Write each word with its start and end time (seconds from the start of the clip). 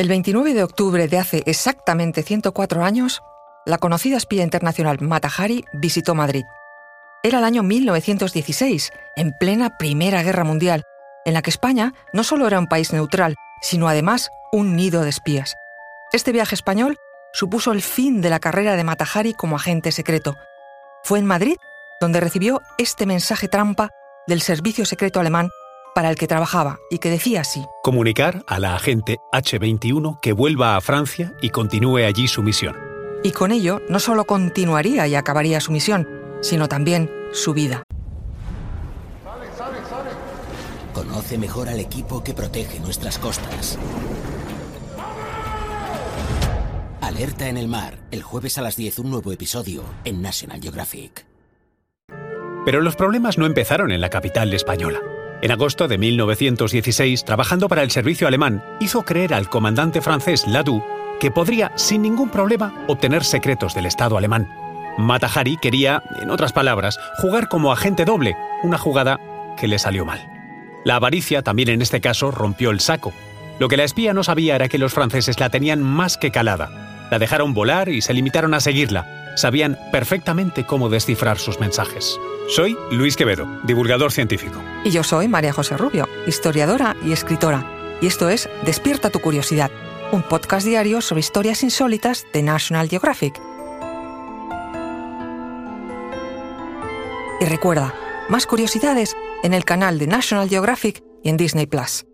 El 0.00 0.08
29 0.08 0.54
de 0.54 0.62
octubre 0.62 1.08
de 1.08 1.18
hace 1.18 1.42
exactamente 1.44 2.22
104 2.22 2.84
años, 2.84 3.20
la 3.66 3.76
conocida 3.76 4.16
espía 4.16 4.42
internacional 4.42 4.96
Mata 5.02 5.28
Hari 5.28 5.66
visitó 5.74 6.14
Madrid. 6.14 6.46
Era 7.22 7.40
el 7.40 7.44
año 7.44 7.62
1916, 7.62 8.92
en 9.16 9.34
plena 9.38 9.76
Primera 9.78 10.22
Guerra 10.22 10.42
Mundial, 10.42 10.84
en 11.26 11.34
la 11.34 11.42
que 11.42 11.50
España 11.50 11.92
no 12.14 12.24
solo 12.24 12.46
era 12.46 12.58
un 12.58 12.66
país 12.66 12.94
neutral, 12.94 13.36
sino 13.60 13.90
además 13.90 14.30
un 14.52 14.74
nido 14.74 15.02
de 15.02 15.10
espías. 15.10 15.54
Este 16.14 16.32
viaje 16.32 16.54
español 16.54 16.96
supuso 17.34 17.70
el 17.70 17.82
fin 17.82 18.22
de 18.22 18.30
la 18.30 18.40
carrera 18.40 18.76
de 18.76 18.84
Mata 18.84 19.04
Hari 19.04 19.34
como 19.34 19.56
agente 19.56 19.92
secreto. 19.92 20.34
Fue 21.02 21.18
en 21.18 21.26
Madrid 21.26 21.56
donde 22.00 22.20
recibió 22.20 22.62
este 22.78 23.04
mensaje 23.04 23.48
trampa 23.48 23.90
del 24.26 24.40
servicio 24.40 24.86
secreto 24.86 25.20
alemán 25.20 25.50
para 25.94 26.10
el 26.10 26.16
que 26.16 26.26
trabajaba 26.26 26.78
y 26.90 26.98
que 26.98 27.10
decía 27.10 27.40
así. 27.42 27.64
Comunicar 27.82 28.44
a 28.46 28.58
la 28.58 28.74
agente 28.74 29.18
H21 29.32 30.20
que 30.20 30.32
vuelva 30.32 30.76
a 30.76 30.80
Francia 30.80 31.34
y 31.40 31.50
continúe 31.50 31.98
allí 31.98 32.28
su 32.28 32.42
misión. 32.42 32.76
Y 33.22 33.32
con 33.32 33.52
ello 33.52 33.82
no 33.88 34.00
solo 34.00 34.24
continuaría 34.24 35.06
y 35.06 35.14
acabaría 35.14 35.60
su 35.60 35.72
misión, 35.72 36.08
sino 36.40 36.68
también 36.68 37.10
su 37.32 37.52
vida. 37.52 37.82
Conoce 40.94 41.38
mejor 41.38 41.68
al 41.68 41.80
equipo 41.80 42.22
que 42.22 42.34
protege 42.34 42.80
nuestras 42.80 43.18
costas. 43.18 43.78
Alerta 47.00 47.48
en 47.48 47.56
el 47.56 47.68
mar, 47.68 47.98
el 48.10 48.22
jueves 48.22 48.58
a 48.58 48.62
las 48.62 48.76
10 48.76 49.00
un 49.00 49.10
nuevo 49.10 49.32
episodio 49.32 49.84
en 50.04 50.22
National 50.22 50.60
Geographic. 50.60 51.26
Pero 52.64 52.80
los 52.80 52.96
problemas 52.96 53.38
no 53.38 53.46
empezaron 53.46 53.90
en 53.90 54.00
la 54.00 54.10
capital 54.10 54.52
española. 54.52 55.00
En 55.42 55.50
agosto 55.50 55.88
de 55.88 55.96
1916, 55.96 57.24
trabajando 57.24 57.68
para 57.68 57.82
el 57.82 57.90
servicio 57.90 58.28
alemán, 58.28 58.62
hizo 58.78 59.02
creer 59.02 59.32
al 59.32 59.48
comandante 59.48 60.02
francés 60.02 60.46
Ladoux 60.46 60.84
que 61.18 61.30
podría, 61.30 61.72
sin 61.76 62.02
ningún 62.02 62.30
problema, 62.30 62.84
obtener 62.88 63.24
secretos 63.24 63.74
del 63.74 63.86
Estado 63.86 64.18
alemán. 64.18 64.48
Matahari 64.98 65.56
quería, 65.56 66.02
en 66.20 66.30
otras 66.30 66.52
palabras, 66.52 66.98
jugar 67.18 67.48
como 67.48 67.72
agente 67.72 68.04
doble, 68.04 68.36
una 68.62 68.78
jugada 68.78 69.18
que 69.58 69.68
le 69.68 69.78
salió 69.78 70.04
mal. 70.04 70.30
La 70.84 70.96
avaricia 70.96 71.42
también 71.42 71.68
en 71.68 71.82
este 71.82 72.00
caso 72.00 72.30
rompió 72.30 72.70
el 72.70 72.80
saco. 72.80 73.12
Lo 73.58 73.68
que 73.68 73.76
la 73.76 73.84
espía 73.84 74.12
no 74.12 74.24
sabía 74.24 74.56
era 74.56 74.68
que 74.68 74.78
los 74.78 74.92
franceses 74.92 75.40
la 75.40 75.50
tenían 75.50 75.82
más 75.82 76.16
que 76.16 76.30
calada. 76.30 77.06
La 77.10 77.18
dejaron 77.18 77.54
volar 77.54 77.88
y 77.88 78.00
se 78.02 78.14
limitaron 78.14 78.54
a 78.54 78.60
seguirla, 78.60 79.19
sabían 79.36 79.78
perfectamente 79.92 80.64
cómo 80.64 80.88
descifrar 80.88 81.38
sus 81.38 81.60
mensajes. 81.60 82.18
Soy 82.48 82.76
Luis 82.90 83.16
Quevedo, 83.16 83.46
divulgador 83.64 84.12
científico. 84.12 84.60
Y 84.84 84.90
yo 84.90 85.02
soy 85.02 85.28
María 85.28 85.52
José 85.52 85.76
Rubio, 85.76 86.08
historiadora 86.26 86.96
y 87.04 87.12
escritora. 87.12 87.64
Y 88.00 88.06
esto 88.06 88.28
es 88.28 88.48
Despierta 88.64 89.10
tu 89.10 89.20
curiosidad, 89.20 89.70
un 90.12 90.22
podcast 90.22 90.66
diario 90.66 91.00
sobre 91.00 91.20
historias 91.20 91.62
insólitas 91.62 92.26
de 92.32 92.42
National 92.42 92.88
Geographic. 92.88 93.40
Y 97.40 97.44
recuerda, 97.44 97.94
más 98.28 98.46
curiosidades 98.46 99.16
en 99.42 99.54
el 99.54 99.64
canal 99.64 99.98
de 99.98 100.06
National 100.06 100.48
Geographic 100.48 101.02
y 101.22 101.28
en 101.28 101.36
Disney 101.36 101.66
Plus. 101.66 102.04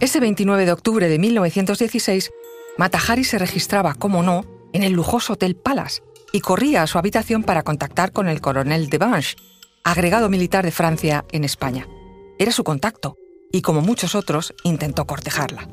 Ese 0.00 0.18
29 0.18 0.64
de 0.64 0.72
octubre 0.72 1.08
de 1.08 1.18
1916, 1.18 2.30
Matahari 2.78 3.24
se 3.24 3.38
registraba, 3.38 3.94
como 3.94 4.22
no, 4.22 4.44
en 4.72 4.82
el 4.82 4.92
lujoso 4.92 5.34
Hotel 5.34 5.56
Palace 5.56 6.02
y 6.32 6.40
corría 6.40 6.82
a 6.82 6.86
su 6.86 6.98
habitación 6.98 7.42
para 7.42 7.62
contactar 7.62 8.12
con 8.12 8.28
el 8.28 8.40
coronel 8.40 8.88
de 8.88 8.98
Banche, 8.98 9.36
agregado 9.84 10.28
militar 10.28 10.64
de 10.64 10.70
Francia 10.70 11.24
en 11.32 11.44
España. 11.44 11.88
Era 12.38 12.52
su 12.52 12.64
contacto 12.64 13.16
y, 13.52 13.62
como 13.62 13.80
muchos 13.80 14.14
otros, 14.14 14.54
intentó 14.62 15.06
cortejarla. 15.06 15.68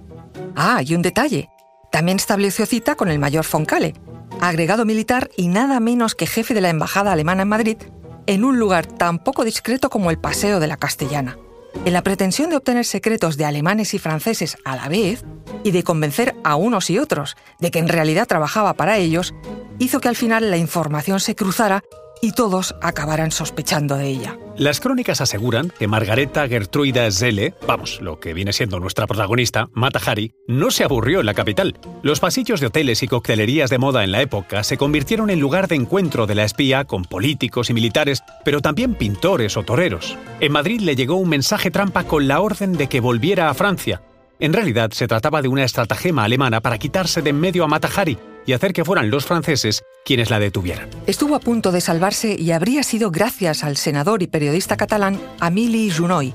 Ah, 0.55 0.81
y 0.83 0.95
un 0.95 1.01
detalle. 1.01 1.49
También 1.91 2.17
estableció 2.17 2.65
cita 2.65 2.95
con 2.95 3.09
el 3.09 3.19
mayor 3.19 3.43
Foncale, 3.43 3.93
agregado 4.41 4.85
militar 4.85 5.29
y 5.37 5.47
nada 5.47 5.79
menos 5.79 6.15
que 6.15 6.27
jefe 6.27 6.53
de 6.53 6.61
la 6.61 6.69
embajada 6.69 7.11
alemana 7.11 7.43
en 7.43 7.49
Madrid, 7.49 7.77
en 8.25 8.43
un 8.43 8.59
lugar 8.59 8.85
tan 8.85 9.19
poco 9.19 9.45
discreto 9.45 9.89
como 9.89 10.11
el 10.11 10.19
Paseo 10.19 10.59
de 10.59 10.67
la 10.67 10.77
Castellana. 10.77 11.37
En 11.85 11.93
la 11.93 12.03
pretensión 12.03 12.49
de 12.49 12.57
obtener 12.57 12.85
secretos 12.85 13.37
de 13.37 13.45
alemanes 13.45 13.93
y 13.93 13.99
franceses 13.99 14.57
a 14.65 14.75
la 14.75 14.89
vez, 14.89 15.23
y 15.63 15.71
de 15.71 15.83
convencer 15.83 16.35
a 16.43 16.55
unos 16.55 16.89
y 16.89 16.99
otros 16.99 17.35
de 17.59 17.71
que 17.71 17.79
en 17.79 17.87
realidad 17.87 18.27
trabajaba 18.27 18.73
para 18.73 18.97
ellos, 18.97 19.33
hizo 19.79 19.99
que 19.99 20.09
al 20.09 20.15
final 20.15 20.49
la 20.49 20.57
información 20.57 21.19
se 21.19 21.35
cruzara 21.35 21.83
y 22.21 22.31
todos 22.31 22.75
acabaran 22.81 23.31
sospechando 23.31 23.95
de 23.95 24.07
ella. 24.07 24.37
Las 24.57 24.79
crónicas 24.79 25.21
aseguran 25.21 25.71
que 25.77 25.87
Margareta 25.87 26.47
Gertruida 26.47 27.09
Zelle, 27.11 27.53
vamos, 27.67 28.01
lo 28.01 28.19
que 28.19 28.33
viene 28.33 28.53
siendo 28.53 28.79
nuestra 28.79 29.05
protagonista, 29.05 29.69
Mata 29.73 29.99
Hari, 30.03 30.33
no 30.47 30.71
se 30.71 30.83
aburrió 30.83 31.19
en 31.19 31.27
la 31.27 31.35
capital. 31.35 31.79
Los 32.01 32.19
pasillos 32.19 32.59
de 32.59 32.67
hoteles 32.67 33.03
y 33.03 33.07
coctelerías 33.07 33.69
de 33.69 33.77
moda 33.77 34.03
en 34.03 34.11
la 34.11 34.21
época 34.21 34.63
se 34.63 34.77
convirtieron 34.77 35.29
en 35.29 35.39
lugar 35.39 35.67
de 35.67 35.75
encuentro 35.75 36.25
de 36.25 36.35
la 36.35 36.43
espía 36.43 36.85
con 36.85 37.05
políticos 37.05 37.69
y 37.69 37.73
militares, 37.73 38.23
pero 38.43 38.61
también 38.61 38.95
pintores 38.95 39.57
o 39.57 39.63
toreros. 39.63 40.17
En 40.39 40.51
Madrid 40.51 40.81
le 40.81 40.95
llegó 40.95 41.15
un 41.15 41.29
mensaje 41.29 41.69
trampa 41.69 42.05
con 42.05 42.27
la 42.27 42.41
orden 42.41 42.73
de 42.73 42.87
que 42.87 42.99
volviera 42.99 43.49
a 43.49 43.53
Francia, 43.53 44.01
en 44.39 44.53
realidad 44.53 44.91
se 44.91 45.07
trataba 45.07 45.41
de 45.41 45.47
una 45.47 45.63
estratagema 45.63 46.23
alemana 46.23 46.61
para 46.61 46.77
quitarse 46.77 47.21
de 47.21 47.31
en 47.31 47.39
medio 47.39 47.63
a 47.63 47.67
Matahari 47.67 48.17
y 48.45 48.53
hacer 48.53 48.73
que 48.73 48.85
fueran 48.85 49.09
los 49.09 49.25
franceses 49.25 49.83
quienes 50.05 50.29
la 50.29 50.39
detuvieran. 50.39 50.89
Estuvo 51.05 51.35
a 51.35 51.39
punto 51.39 51.71
de 51.71 51.81
salvarse 51.81 52.35
y 52.39 52.51
habría 52.51 52.83
sido 52.83 53.11
gracias 53.11 53.63
al 53.63 53.77
senador 53.77 54.23
y 54.23 54.27
periodista 54.27 54.77
catalán 54.77 55.19
Amili 55.39 55.91
Junoy. 55.91 56.33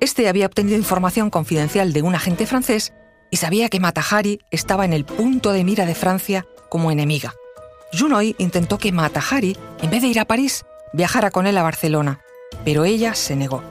Este 0.00 0.28
había 0.28 0.46
obtenido 0.46 0.76
información 0.76 1.30
confidencial 1.30 1.92
de 1.92 2.02
un 2.02 2.14
agente 2.14 2.46
francés 2.46 2.92
y 3.30 3.38
sabía 3.38 3.68
que 3.68 3.80
Matahari 3.80 4.40
estaba 4.50 4.84
en 4.84 4.92
el 4.92 5.04
punto 5.04 5.52
de 5.52 5.64
mira 5.64 5.86
de 5.86 5.94
Francia 5.94 6.46
como 6.68 6.90
enemiga. 6.90 7.34
Junoy 7.98 8.34
intentó 8.38 8.78
que 8.78 8.92
Matahari, 8.92 9.56
en 9.80 9.90
vez 9.90 10.02
de 10.02 10.08
ir 10.08 10.20
a 10.20 10.24
París, 10.24 10.64
viajara 10.92 11.30
con 11.30 11.46
él 11.46 11.58
a 11.58 11.62
Barcelona, 11.62 12.20
pero 12.64 12.84
ella 12.84 13.14
se 13.14 13.36
negó. 13.36 13.62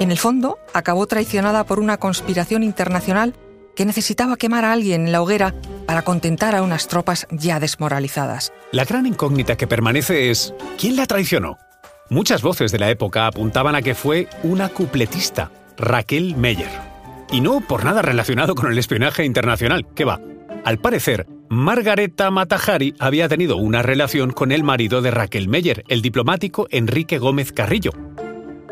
En 0.00 0.10
el 0.10 0.16
fondo, 0.16 0.58
acabó 0.72 1.06
traicionada 1.06 1.64
por 1.64 1.78
una 1.78 1.98
conspiración 1.98 2.62
internacional 2.62 3.34
que 3.76 3.84
necesitaba 3.84 4.38
quemar 4.38 4.64
a 4.64 4.72
alguien 4.72 5.04
en 5.04 5.12
la 5.12 5.20
hoguera 5.20 5.54
para 5.86 6.00
contentar 6.00 6.54
a 6.54 6.62
unas 6.62 6.88
tropas 6.88 7.26
ya 7.30 7.60
desmoralizadas. 7.60 8.50
La 8.72 8.86
gran 8.86 9.04
incógnita 9.04 9.58
que 9.58 9.66
permanece 9.66 10.30
es, 10.30 10.54
¿quién 10.78 10.96
la 10.96 11.04
traicionó? 11.04 11.58
Muchas 12.08 12.40
voces 12.40 12.72
de 12.72 12.78
la 12.78 12.88
época 12.88 13.26
apuntaban 13.26 13.74
a 13.74 13.82
que 13.82 13.94
fue 13.94 14.26
una 14.42 14.70
cupletista, 14.70 15.52
Raquel 15.76 16.34
Meyer. 16.34 16.70
Y 17.30 17.42
no 17.42 17.60
por 17.60 17.84
nada 17.84 18.00
relacionado 18.00 18.54
con 18.54 18.72
el 18.72 18.78
espionaje 18.78 19.26
internacional, 19.26 19.86
que 19.94 20.06
va. 20.06 20.18
Al 20.64 20.78
parecer, 20.78 21.26
Margareta 21.50 22.30
Matahari 22.30 22.94
había 22.98 23.28
tenido 23.28 23.58
una 23.58 23.82
relación 23.82 24.30
con 24.30 24.50
el 24.50 24.64
marido 24.64 25.02
de 25.02 25.10
Raquel 25.10 25.46
Meyer, 25.48 25.84
el 25.88 26.00
diplomático 26.00 26.68
Enrique 26.70 27.18
Gómez 27.18 27.52
Carrillo, 27.52 27.92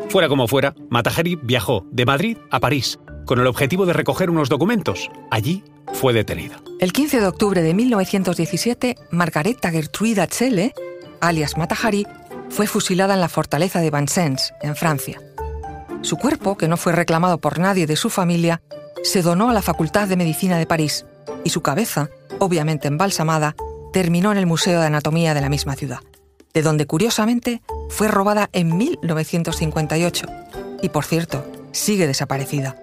Fuera 0.09 0.27
como 0.27 0.47
fuera, 0.47 0.73
Matahari 0.89 1.35
viajó 1.35 1.85
de 1.91 2.03
Madrid 2.03 2.37
a 2.49 2.59
París 2.59 2.99
con 3.27 3.39
el 3.39 3.45
objetivo 3.45 3.85
de 3.85 3.93
recoger 3.93 4.31
unos 4.31 4.49
documentos. 4.49 5.07
Allí 5.29 5.63
fue 5.93 6.13
detenida. 6.13 6.59
El 6.79 6.93
15 6.93 7.19
de 7.19 7.27
octubre 7.27 7.61
de 7.61 7.75
1917, 7.75 8.95
Margareta 9.11 9.69
Gertruida 9.69 10.25
Zelle, 10.25 10.73
alias 11.21 11.57
Matahari, 11.57 12.07
fue 12.49 12.65
fusilada 12.65 13.13
en 13.13 13.21
la 13.21 13.29
fortaleza 13.29 13.81
de 13.81 13.91
Vincennes, 13.91 14.51
en 14.63 14.75
Francia. 14.75 15.21
Su 16.01 16.17
cuerpo, 16.17 16.57
que 16.57 16.67
no 16.67 16.77
fue 16.77 16.91
reclamado 16.91 17.37
por 17.37 17.59
nadie 17.59 17.85
de 17.85 17.95
su 17.95 18.09
familia, 18.09 18.63
se 19.03 19.21
donó 19.21 19.51
a 19.51 19.53
la 19.53 19.61
Facultad 19.61 20.07
de 20.07 20.17
Medicina 20.17 20.57
de 20.57 20.65
París 20.65 21.05
y 21.43 21.51
su 21.51 21.61
cabeza, 21.61 22.09
obviamente 22.39 22.87
embalsamada, 22.87 23.55
terminó 23.93 24.31
en 24.31 24.39
el 24.39 24.47
Museo 24.47 24.79
de 24.79 24.87
Anatomía 24.87 25.35
de 25.35 25.41
la 25.41 25.49
misma 25.49 25.75
ciudad 25.75 25.99
de 26.53 26.61
donde 26.61 26.85
curiosamente 26.85 27.61
fue 27.89 28.07
robada 28.07 28.49
en 28.53 28.77
1958 28.77 30.27
y 30.81 30.89
por 30.89 31.05
cierto, 31.05 31.45
sigue 31.71 32.07
desaparecida. 32.07 32.75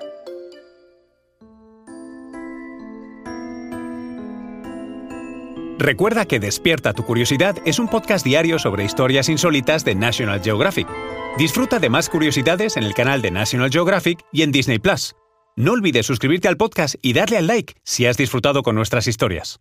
Recuerda 5.78 6.24
que 6.24 6.40
Despierta 6.40 6.94
tu 6.94 7.04
Curiosidad 7.04 7.56
es 7.66 7.78
un 7.78 7.88
podcast 7.88 8.24
diario 8.24 8.58
sobre 8.58 8.84
historias 8.84 9.28
insólitas 9.28 9.84
de 9.84 9.94
National 9.94 10.42
Geographic. 10.42 10.88
Disfruta 11.36 11.78
de 11.78 11.90
más 11.90 12.08
curiosidades 12.08 12.78
en 12.78 12.82
el 12.82 12.94
canal 12.94 13.20
de 13.20 13.30
National 13.30 13.70
Geographic 13.70 14.24
y 14.32 14.42
en 14.42 14.52
Disney 14.52 14.78
Plus. 14.78 15.14
No 15.54 15.72
olvides 15.72 16.06
suscribirte 16.06 16.48
al 16.48 16.56
podcast 16.56 16.94
y 17.02 17.12
darle 17.12 17.36
al 17.36 17.46
like 17.46 17.74
si 17.84 18.06
has 18.06 18.16
disfrutado 18.16 18.62
con 18.62 18.74
nuestras 18.74 19.06
historias. 19.06 19.60